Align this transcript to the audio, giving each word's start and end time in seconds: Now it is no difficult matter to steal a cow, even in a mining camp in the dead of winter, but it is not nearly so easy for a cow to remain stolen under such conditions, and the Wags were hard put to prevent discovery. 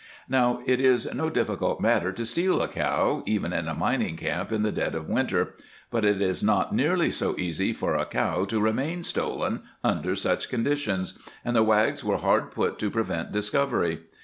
Now 0.27 0.63
it 0.65 0.79
is 0.81 1.07
no 1.13 1.29
difficult 1.29 1.79
matter 1.79 2.11
to 2.11 2.25
steal 2.25 2.59
a 2.63 2.67
cow, 2.67 3.21
even 3.27 3.53
in 3.53 3.67
a 3.67 3.75
mining 3.75 4.17
camp 4.17 4.51
in 4.51 4.63
the 4.63 4.71
dead 4.71 4.95
of 4.95 5.07
winter, 5.07 5.53
but 5.91 6.03
it 6.03 6.23
is 6.23 6.41
not 6.43 6.73
nearly 6.73 7.11
so 7.11 7.37
easy 7.37 7.71
for 7.71 7.93
a 7.93 8.07
cow 8.07 8.45
to 8.45 8.59
remain 8.59 9.03
stolen 9.03 9.61
under 9.83 10.15
such 10.15 10.49
conditions, 10.49 11.19
and 11.45 11.55
the 11.55 11.61
Wags 11.61 12.03
were 12.03 12.17
hard 12.17 12.49
put 12.49 12.79
to 12.79 12.89
prevent 12.89 13.31
discovery. 13.31 13.99